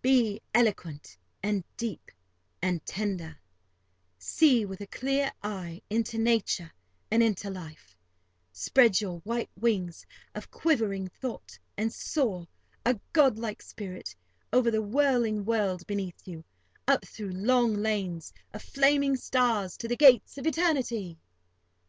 Be 0.00 0.40
eloquent, 0.54 1.16
and 1.42 1.64
deep, 1.76 2.12
and 2.62 2.86
tender; 2.86 3.36
see, 4.16 4.64
with 4.64 4.80
a 4.80 4.86
clear 4.86 5.32
eye, 5.42 5.82
into 5.90 6.18
Nature 6.18 6.70
and 7.10 7.20
into 7.20 7.50
life; 7.50 7.96
spread 8.52 9.00
your 9.00 9.18
white 9.24 9.50
wings 9.56 10.06
of 10.36 10.52
quivering 10.52 11.08
thought, 11.08 11.58
and 11.76 11.92
soar, 11.92 12.46
a 12.86 12.96
god 13.12 13.38
like 13.38 13.60
spirit, 13.60 14.14
over 14.52 14.70
the 14.70 14.80
whirling 14.82 15.44
world 15.44 15.84
beneath 15.88 16.28
you, 16.28 16.44
up 16.86 17.04
through 17.04 17.32
long 17.32 17.74
lanes 17.74 18.32
of 18.54 18.62
flaming 18.62 19.16
stars 19.16 19.76
to 19.78 19.88
the 19.88 19.96
gates 19.96 20.38
of 20.38 20.46
eternity!" 20.46 21.18